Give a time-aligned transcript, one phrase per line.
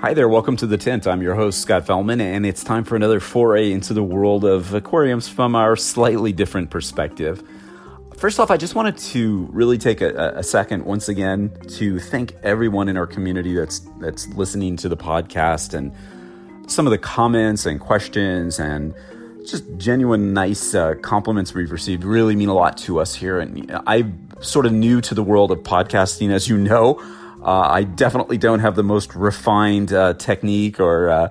[0.00, 1.06] Hi there, welcome to the Tint.
[1.06, 4.72] I'm your host, Scott Fellman, and it's time for another foray into the world of
[4.72, 7.46] aquariums from our slightly different perspective.
[8.16, 12.34] First off, I just wanted to really take a, a, second once again to thank
[12.42, 15.92] everyone in our community that's that's listening to the podcast and
[16.66, 18.94] some of the comments and questions and
[19.46, 23.38] just genuine nice uh, compliments we've received really mean a lot to us here.
[23.38, 26.98] And I'm sort of new to the world of podcasting, as you know.
[27.42, 31.28] Uh, I definitely don't have the most refined uh, technique or uh,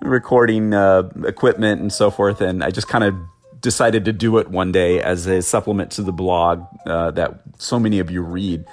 [0.00, 2.40] recording uh, equipment and so forth.
[2.40, 3.14] And I just kind of
[3.60, 7.78] decided to do it one day as a supplement to the blog uh, that so
[7.78, 8.64] many of you read.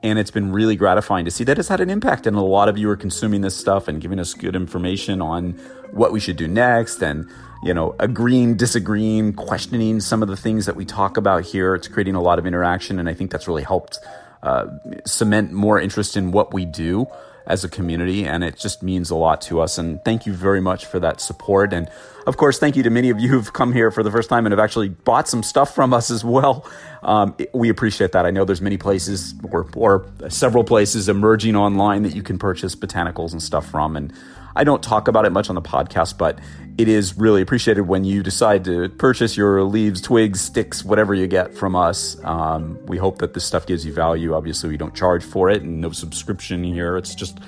[0.00, 2.28] And it's been really gratifying to see that it's had an impact.
[2.28, 5.52] And a lot of you are consuming this stuff and giving us good information on
[5.90, 7.28] what we should do next and,
[7.64, 11.74] you know, agreeing, disagreeing, questioning some of the things that we talk about here.
[11.74, 13.00] It's creating a lot of interaction.
[13.00, 13.98] And I think that's really helped
[14.42, 14.66] uh,
[15.04, 17.06] cement more interest in what we do
[17.46, 19.78] as a community, and it just means a lot to us.
[19.78, 21.72] And thank you very much for that support.
[21.72, 21.88] And
[22.28, 24.44] of course, thank you to many of you who've come here for the first time
[24.44, 26.68] and have actually bought some stuff from us as well.
[27.02, 28.26] Um, we appreciate that.
[28.26, 32.74] I know there's many places or, or several places emerging online that you can purchase
[32.74, 34.12] botanicals and stuff from, and
[34.54, 36.38] I don't talk about it much on the podcast, but
[36.76, 41.28] it is really appreciated when you decide to purchase your leaves, twigs, sticks, whatever you
[41.28, 42.22] get from us.
[42.24, 44.34] Um, we hope that this stuff gives you value.
[44.34, 46.98] Obviously, we don't charge for it and no subscription here.
[46.98, 47.38] It's just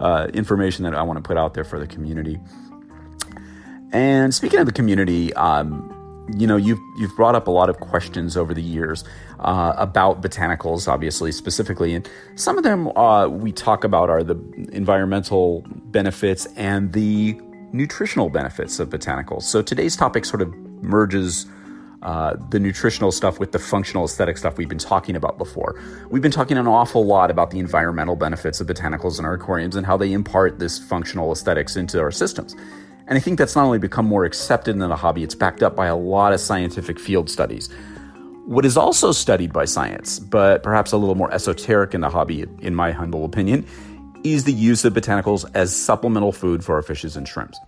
[0.00, 2.40] uh, information that I want to put out there for the community.
[3.94, 5.90] And speaking of the community, um,
[6.36, 9.04] you know, you've you've brought up a lot of questions over the years
[9.38, 14.34] uh, about botanicals, obviously specifically, and some of them uh, we talk about are the
[14.72, 17.40] environmental benefits and the
[17.72, 19.42] nutritional benefits of botanicals.
[19.42, 21.46] So today's topic sort of merges
[22.02, 25.80] uh, the nutritional stuff with the functional aesthetic stuff we've been talking about before.
[26.10, 29.74] We've been talking an awful lot about the environmental benefits of botanicals in our aquariums
[29.76, 32.54] and how they impart this functional aesthetics into our systems.
[33.06, 35.76] And I think that's not only become more accepted in the hobby, it's backed up
[35.76, 37.68] by a lot of scientific field studies.
[38.46, 42.46] What is also studied by science, but perhaps a little more esoteric in the hobby,
[42.60, 43.66] in my humble opinion,
[44.22, 47.58] is the use of botanicals as supplemental food for our fishes and shrimps.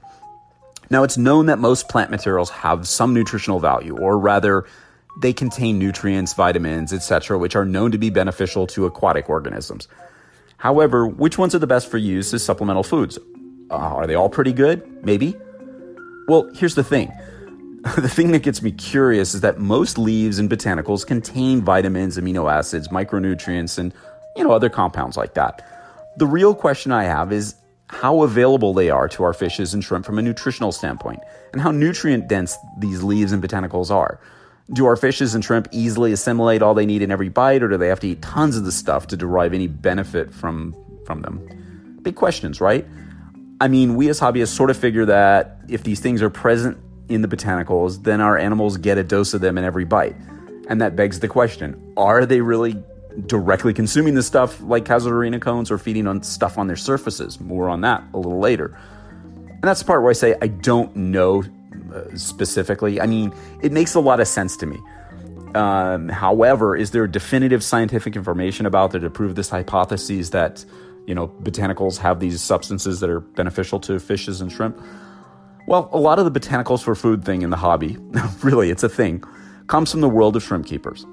[0.88, 4.64] Now, it's known that most plant materials have some nutritional value, or rather,
[5.20, 9.88] they contain nutrients, vitamins, etc., which are known to be beneficial to aquatic organisms.
[10.58, 13.18] However, which ones are the best for use as supplemental foods?
[13.70, 15.04] Uh, are they all pretty good?
[15.04, 15.36] Maybe.
[16.28, 17.12] Well, here's the thing.
[17.96, 22.52] the thing that gets me curious is that most leaves and botanicals contain vitamins, amino
[22.52, 23.92] acids, micronutrients, and
[24.34, 25.64] you know other compounds like that.
[26.16, 27.54] The real question I have is
[27.88, 31.20] how available they are to our fishes and shrimp from a nutritional standpoint,
[31.52, 34.20] and how nutrient dense these leaves and botanicals are.
[34.72, 37.76] Do our fishes and shrimp easily assimilate all they need in every bite, or do
[37.76, 41.98] they have to eat tons of the stuff to derive any benefit from, from them?
[42.02, 42.84] Big questions, right?
[43.60, 46.78] I mean, we as hobbyists sort of figure that if these things are present
[47.08, 50.16] in the botanicals, then our animals get a dose of them in every bite.
[50.68, 52.82] And that begs the question are they really
[53.26, 57.40] directly consuming the stuff like casuarina cones or feeding on stuff on their surfaces.
[57.40, 58.76] More on that a little later.
[59.48, 61.42] And that's the part where I say I don't know
[61.94, 63.00] uh, specifically.
[63.00, 64.78] I mean, it makes a lot of sense to me.
[65.54, 70.62] Um, however, is there definitive scientific information about there to prove this hypothesis that
[71.06, 74.80] you know botanicals have these substances that are beneficial to fishes and shrimp?
[75.66, 77.96] Well, a lot of the botanicals for food thing in the hobby,
[78.42, 79.24] really, it's a thing,
[79.66, 81.04] comes from the world of shrimp keepers.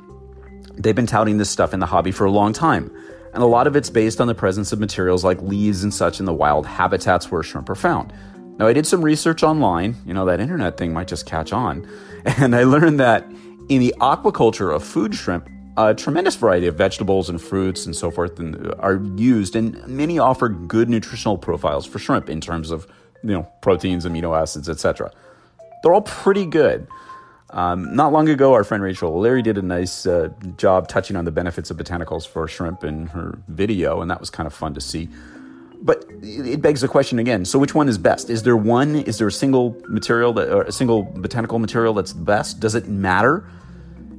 [0.76, 2.92] They've been touting this stuff in the hobby for a long time,
[3.34, 6.20] and a lot of it's based on the presence of materials like leaves and such
[6.20, 8.14] in the wild habitats where shrimp are found.
[8.58, 11.88] Now, I did some research online, you know, that internet thing might just catch on,
[12.26, 13.26] and I learned that
[13.70, 18.12] in the aquaculture of food shrimp, a tremendous variety of vegetables and fruits and so
[18.12, 18.40] forth
[18.80, 22.88] are used, and many offer good nutritional profiles for shrimp in terms of,
[23.24, 25.12] you know, proteins, amino acids, etc.
[25.82, 26.88] They're all pretty good.
[27.50, 31.26] Um, not long ago, our friend Rachel O'Leary did a nice uh, job touching on
[31.26, 34.74] the benefits of botanicals for shrimp in her video, and that was kind of fun
[34.74, 35.08] to see.
[35.82, 38.30] But it begs the question again: so which one is best?
[38.30, 38.96] Is there one?
[38.96, 42.60] Is there a single material that, or a single botanical material that's the best?
[42.60, 43.46] Does it matter?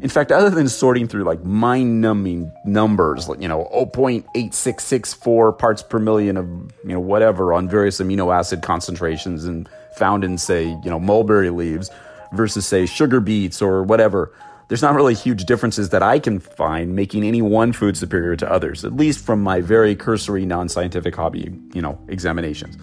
[0.00, 6.36] In fact, other than sorting through like mind-numbing numbers, you know, 0.8664 parts per million
[6.36, 6.46] of
[6.84, 11.50] you know whatever on various amino acid concentrations and found in say you know mulberry
[11.50, 11.90] leaves
[12.34, 14.32] versus, say, sugar beets or whatever,
[14.68, 18.50] there's not really huge differences that I can find making any one food superior to
[18.50, 22.76] others, at least from my very cursory non scientific hobby, you know, examinations.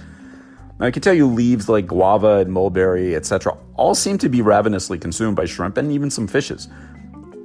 [0.79, 4.41] Now, I can tell you leaves like guava and mulberry, etc., all seem to be
[4.41, 6.67] ravenously consumed by shrimp and even some fishes.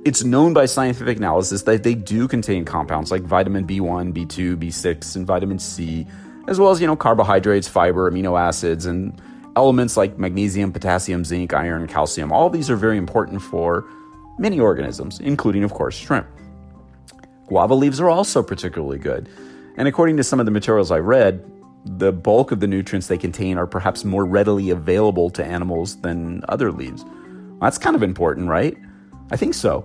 [0.06, 5.16] It's known by scientific analysis that they do contain compounds like vitamin B1, B2, B6,
[5.16, 6.06] and vitamin C,
[6.46, 9.20] as well as, you know, carbohydrates, fiber, amino acids, and
[9.56, 12.30] elements like magnesium, potassium, zinc, iron, calcium.
[12.30, 13.84] All these are very important for
[14.38, 16.28] many organisms, including, of course, shrimp.
[17.48, 19.28] Guava leaves are also particularly good.
[19.76, 21.44] And according to some of the materials I read,
[21.84, 26.44] the bulk of the nutrients they contain are perhaps more readily available to animals than
[26.48, 27.04] other leaves.
[27.60, 28.76] That's kind of important, right?
[29.32, 29.84] I think so.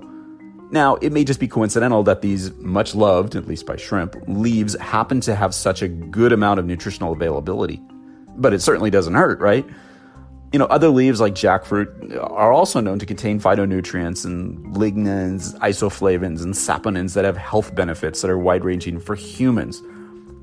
[0.72, 4.74] Now, it may just be coincidental that these much loved, at least by shrimp, leaves
[4.80, 7.82] happen to have such a good amount of nutritional availability.
[8.38, 9.66] But it certainly doesn't hurt, right?
[10.54, 16.42] You know, other leaves like jackfruit are also known to contain phytonutrients and lignans, isoflavones,
[16.42, 19.82] and saponins that have health benefits that are wide ranging for humans.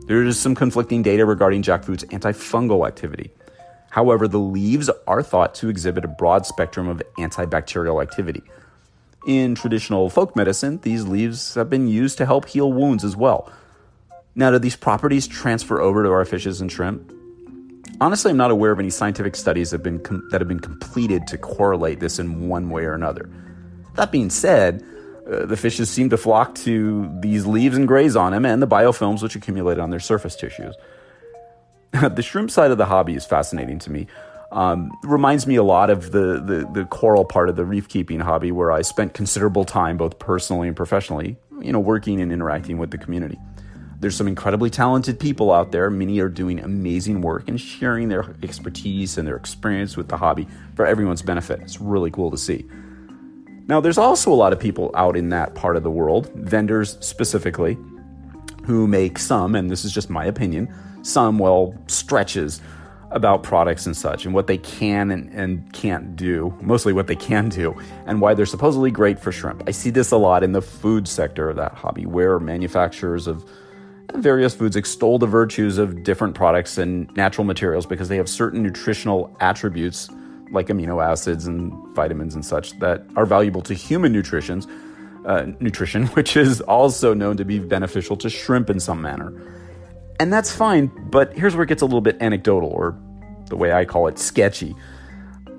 [0.06, 3.30] There is some conflicting data regarding jackfruit's antifungal activity.
[3.90, 8.42] However, the leaves are thought to exhibit a broad spectrum of antibacterial activity.
[9.26, 13.52] In traditional folk medicine, these leaves have been used to help heal wounds as well.
[14.34, 17.12] Now, do these properties transfer over to our fishes and shrimp?
[18.00, 20.60] Honestly, I'm not aware of any scientific studies that have been, com- that have been
[20.60, 23.28] completed to correlate this in one way or another.
[23.96, 24.84] That being said,
[25.28, 28.68] uh, the fishes seem to flock to these leaves and graze on them and the
[28.68, 30.76] biofilms which accumulate on their surface tissues.
[31.92, 34.06] the shrimp side of the hobby is fascinating to me.
[34.50, 38.20] Um, reminds me a lot of the, the, the coral part of the reef keeping
[38.20, 42.78] hobby, where I spent considerable time, both personally and professionally, you know, working and interacting
[42.78, 43.38] with the community.
[44.00, 45.90] There's some incredibly talented people out there.
[45.90, 50.46] Many are doing amazing work and sharing their expertise and their experience with the hobby
[50.76, 51.60] for everyone's benefit.
[51.60, 52.64] It's really cool to see.
[53.66, 56.96] Now, there's also a lot of people out in that part of the world, vendors
[57.00, 57.76] specifically,
[58.64, 60.72] who make some, and this is just my opinion,
[61.02, 62.62] some, well, stretches
[63.10, 67.16] about products and such and what they can and, and can't do, mostly what they
[67.16, 67.74] can do,
[68.06, 69.62] and why they're supposedly great for shrimp.
[69.66, 73.48] I see this a lot in the food sector of that hobby, where manufacturers of
[74.14, 78.62] various foods extol the virtues of different products and natural materials because they have certain
[78.62, 80.08] nutritional attributes
[80.50, 84.66] like amino acids and vitamins and such that are valuable to human nutritions,
[85.26, 89.32] uh, nutrition, which is also known to be beneficial to shrimp in some manner.
[90.20, 92.98] And that's fine, but here's where it gets a little bit anecdotal, or
[93.48, 94.74] the way I call it, sketchy.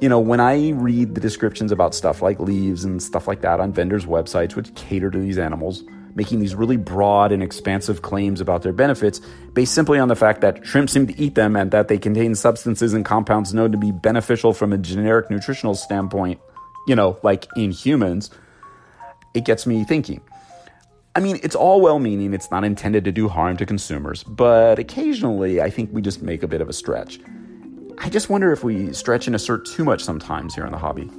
[0.01, 3.59] You know, when I read the descriptions about stuff like leaves and stuff like that
[3.59, 5.83] on vendors' websites, which cater to these animals,
[6.15, 9.21] making these really broad and expansive claims about their benefits
[9.53, 12.35] based simply on the fact that shrimp seem to eat them and that they contain
[12.35, 16.39] substances and compounds known to be beneficial from a generic nutritional standpoint,
[16.88, 18.29] you know, like in humans,
[19.33, 20.21] it gets me thinking.
[21.19, 24.80] I mean, it's all well meaning, it's not intended to do harm to consumers, but
[24.80, 27.19] occasionally I think we just make a bit of a stretch.
[27.98, 31.12] I just wonder if we stretch and assert too much sometimes here in the hobby.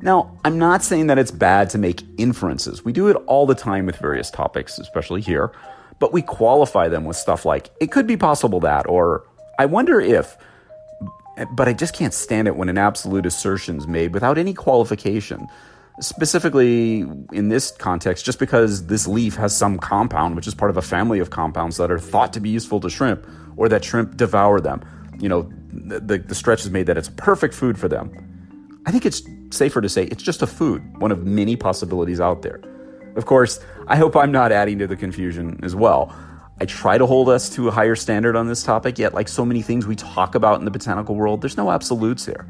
[0.00, 2.82] Now, I'm not saying that it's bad to make inferences.
[2.82, 5.52] We do it all the time with various topics, especially here,
[5.98, 9.26] but we qualify them with stuff like, it could be possible that, or
[9.58, 10.38] I wonder if,
[11.50, 15.48] but I just can't stand it when an absolute assertion is made without any qualification
[16.00, 17.00] specifically
[17.32, 20.82] in this context, just because this leaf has some compound, which is part of a
[20.82, 24.60] family of compounds that are thought to be useful to shrimp, or that shrimp devour
[24.60, 24.82] them.
[25.18, 28.10] You know, the, the stretch is made that it's perfect food for them.
[28.86, 32.42] I think it's safer to say it's just a food, one of many possibilities out
[32.42, 32.60] there.
[33.14, 36.14] Of course, I hope I'm not adding to the confusion as well.
[36.60, 39.44] I try to hold us to a higher standard on this topic, yet, like so
[39.44, 42.46] many things we talk about in the botanical world, there's no absolutes here.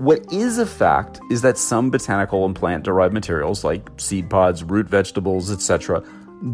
[0.00, 4.64] What is a fact is that some botanical and plant derived materials like seed pods,
[4.64, 6.02] root vegetables, etc.,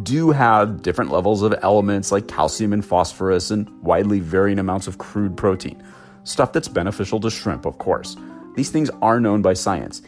[0.03, 4.99] do have different levels of elements like calcium and phosphorus and widely varying amounts of
[4.99, 5.81] crude protein.
[6.25, 8.17] Stuff that's beneficial to shrimp, of course.
[8.57, 10.03] These things are known by science.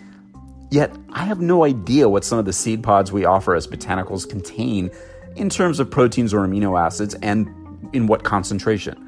[0.72, 4.28] Yet, I have no idea what some of the seed pods we offer as botanicals
[4.28, 4.90] contain
[5.36, 7.48] in terms of proteins or amino acids and
[7.92, 9.07] in what concentration.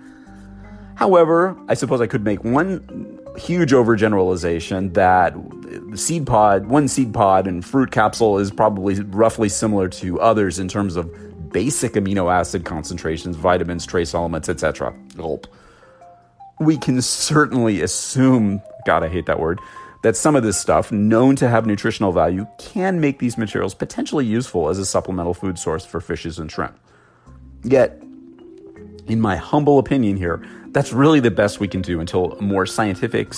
[1.00, 5.34] However, I suppose I could make one huge overgeneralization that
[5.98, 10.68] seed pod, one seed pod and fruit capsule is probably roughly similar to others in
[10.68, 11.10] terms of
[11.52, 14.94] basic amino acid concentrations, vitamins, trace elements, etc.
[15.16, 15.46] Gulp.
[16.60, 19.58] We can certainly assume, God, I hate that word,
[20.02, 24.26] that some of this stuff, known to have nutritional value, can make these materials potentially
[24.26, 26.78] useful as a supplemental food source for fishes and shrimp.
[27.64, 28.02] Yet,
[29.10, 33.32] in my humble opinion here, that's really the best we can do until more scientific,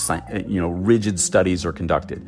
[0.47, 2.25] you know, rigid studies are conducted.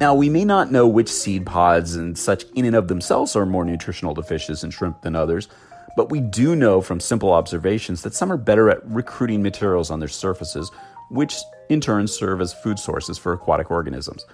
[0.00, 3.46] Now, we may not know which seed pods and such in and of themselves are
[3.46, 5.48] more nutritional to fishes and shrimp than others,
[5.96, 10.00] but we do know from simple observations that some are better at recruiting materials on
[10.00, 10.68] their surfaces,
[11.10, 11.36] which
[11.68, 14.26] in turn serve as food sources for aquatic organisms.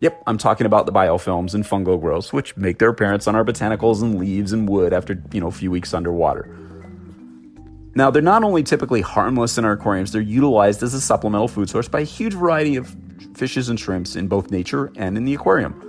[0.00, 3.44] Yep, I'm talking about the biofilms and fungal growths, which make their appearance on our
[3.44, 6.48] botanicals and leaves and wood after, you know, a few weeks underwater.
[7.94, 11.68] Now, they're not only typically harmless in our aquariums, they're utilized as a supplemental food
[11.68, 12.94] source by a huge variety of
[13.34, 15.86] fishes and shrimps in both nature and in the aquarium.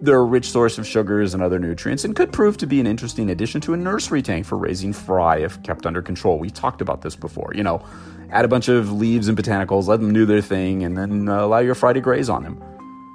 [0.00, 2.86] They're a rich source of sugars and other nutrients and could prove to be an
[2.86, 6.38] interesting addition to a nursery tank for raising fry if kept under control.
[6.38, 7.52] We talked about this before.
[7.54, 7.84] You know,
[8.30, 11.44] add a bunch of leaves and botanicals, let them do their thing, and then uh,
[11.44, 12.62] allow your fry to graze on them.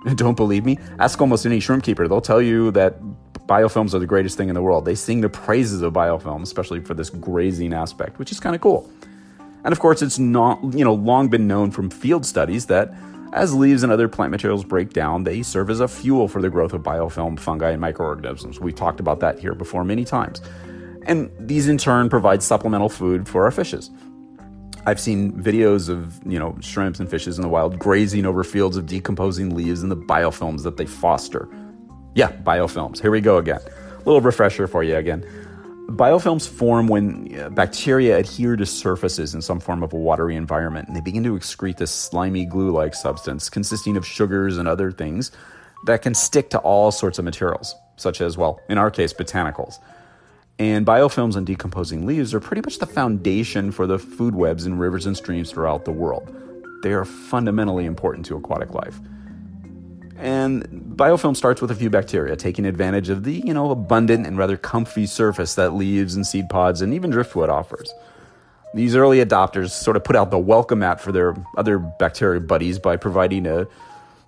[0.16, 0.78] Don't believe me?
[1.00, 2.08] Ask almost any shrimp keeper.
[2.08, 3.00] They'll tell you that
[3.48, 4.86] biofilms are the greatest thing in the world.
[4.86, 8.62] They sing the praises of biofilm, especially for this grazing aspect, which is kind of
[8.62, 8.90] cool.
[9.64, 12.94] And of course, it's not, you know, long been known from field studies that
[13.34, 16.50] as leaves and other plant materials break down, they serve as a fuel for the
[16.50, 18.60] growth of biofilm, fungi, and microorganisms.
[18.60, 20.42] We've talked about that here before many times.
[21.08, 23.90] And these in turn provide supplemental food for our fishes.
[24.86, 28.78] I've seen videos of, you know, shrimps and fishes in the wild grazing over fields
[28.78, 31.50] of decomposing leaves and the biofilms that they foster.
[32.16, 33.02] Yeah, biofilms.
[33.02, 33.60] Here we go again.
[33.60, 35.26] A little refresher for you again.
[35.88, 40.88] Biofilms form when uh, bacteria adhere to surfaces in some form of a watery environment,
[40.88, 44.92] and they begin to excrete this slimy glue like substance consisting of sugars and other
[44.92, 45.32] things
[45.86, 49.76] that can stick to all sorts of materials, such as, well, in our case, botanicals.
[50.60, 54.78] And biofilms and decomposing leaves are pretty much the foundation for the food webs in
[54.78, 56.34] rivers and streams throughout the world.
[56.84, 59.00] They are fundamentally important to aquatic life.
[60.24, 60.64] And
[60.96, 64.56] biofilm starts with a few bacteria, taking advantage of the, you know, abundant and rather
[64.56, 67.94] comfy surface that leaves and seed pods and even driftwood offers.
[68.74, 72.80] These early adopters sort of put out the welcome mat for their other bacteria buddies
[72.80, 73.68] by providing a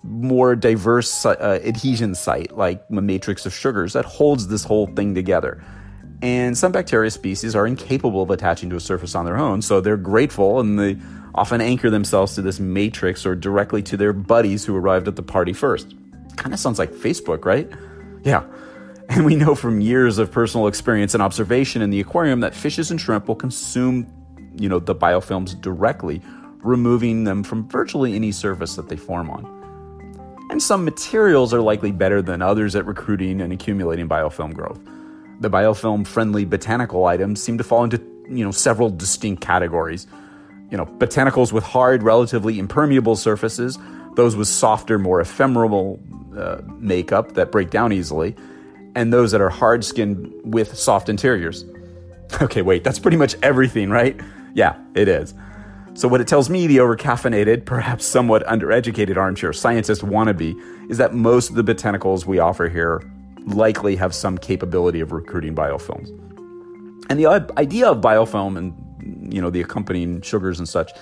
[0.02, 5.14] more diverse uh, adhesion site, like a matrix of sugars that holds this whole thing
[5.14, 5.64] together.
[6.22, 9.80] And some bacteria species are incapable of attaching to a surface on their own, so
[9.80, 10.96] they're grateful and they
[11.34, 15.22] often anchor themselves to this matrix or directly to their buddies who arrived at the
[15.22, 15.94] party first.
[16.36, 17.70] Kind of sounds like Facebook, right?
[18.24, 18.44] Yeah.
[19.08, 22.90] And we know from years of personal experience and observation in the aquarium that fishes
[22.90, 24.04] and shrimp will consume,
[24.56, 26.20] you know, the biofilms directly,
[26.56, 29.44] removing them from virtually any surface that they form on.
[30.50, 34.80] And some materials are likely better than others at recruiting and accumulating biofilm growth.
[35.40, 40.06] The biofilm friendly botanical items seem to fall into, you know, several distinct categories
[40.70, 43.78] you know, botanicals with hard, relatively impermeable surfaces,
[44.14, 46.00] those with softer, more ephemeral
[46.36, 48.34] uh, makeup that break down easily,
[48.94, 51.64] and those that are hard skinned with soft interiors.
[52.42, 54.20] Okay, wait, that's pretty much everything, right?
[54.52, 55.32] Yeah, it is.
[55.94, 61.14] So, what it tells me, the overcaffeinated, perhaps somewhat undereducated armchair scientist wannabe, is that
[61.14, 63.00] most of the botanicals we offer here
[63.46, 66.08] likely have some capability of recruiting biofilms.
[67.08, 67.26] And the
[67.56, 70.92] idea of biofilm and you know the accompanying sugars and such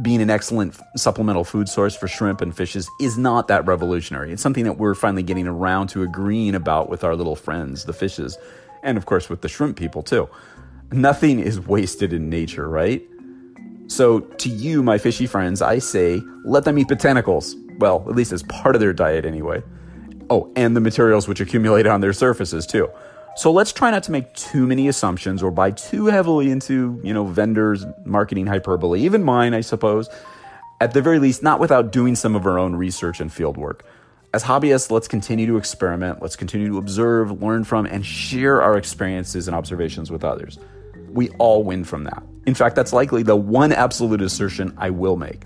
[0.00, 4.32] being an excellent supplemental food source for shrimp and fishes is not that revolutionary.
[4.32, 7.92] It's something that we're finally getting around to agreeing about with our little friends, the
[7.92, 8.38] fishes,
[8.84, 10.28] and of course with the shrimp people too.
[10.92, 13.02] Nothing is wasted in nature, right?
[13.88, 17.54] So, to you, my fishy friends, I say let them eat botanicals.
[17.78, 19.62] Well, at least as part of their diet anyway.
[20.30, 22.88] Oh, and the materials which accumulate on their surfaces too.
[23.36, 27.12] So let's try not to make too many assumptions or buy too heavily into, you
[27.12, 30.08] know, vendors' marketing hyperbole, even mine, I suppose.
[30.80, 33.84] At the very least, not without doing some of our own research and field work.
[34.32, 38.76] As hobbyists, let's continue to experiment, let's continue to observe, learn from, and share our
[38.76, 40.58] experiences and observations with others.
[41.10, 42.22] We all win from that.
[42.46, 45.42] In fact, that's likely the one absolute assertion I will make.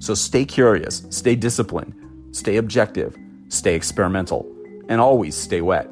[0.00, 1.94] So stay curious, stay disciplined,
[2.32, 3.16] stay objective,
[3.48, 4.46] stay experimental,
[4.88, 5.88] and always stay wet.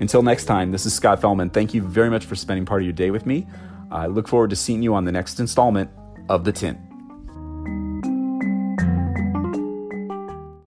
[0.00, 1.52] Until next time, this is Scott Fellman.
[1.52, 3.46] Thank you very much for spending part of your day with me.
[3.90, 5.90] I look forward to seeing you on the next installment
[6.28, 6.78] of The Tint.